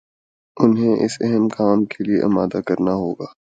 [0.57, 3.27] انہیں اس اہم کام کے لیے آمادہ کرنا ہو گا